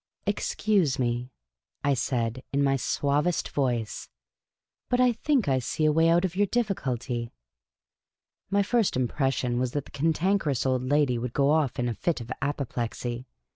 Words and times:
''Ex 0.25 0.55
cuse 0.55 0.97
me," 0.97 1.29
I 1.83 1.93
said, 1.93 2.41
in 2.51 2.63
my 2.63 2.75
suavest 2.75 3.49
voice," 3.49 4.09
but 4.89 4.99
I 4.99 5.11
think 5.11 5.47
I 5.47 5.59
see 5.59 5.85
a 5.85 5.91
way 5.91 6.09
out 6.09 6.25
of 6.25 6.35
your 6.35 6.47
difficulty." 6.47 7.31
My 8.49 8.63
first 8.63 8.95
impression 8.97 9.59
was 9.59 9.73
that 9.73 9.85
the 9.85 9.91
Cantankerous 9.91 10.65
Old 10.65 10.81
Lady 10.89 11.19
would 11.19 11.33
go 11.33 11.51
off 11.51 11.77
in 11.77 11.87
a 11.87 11.93
fit 11.93 12.19
of 12.19 12.31
apoplexy. 12.41 13.27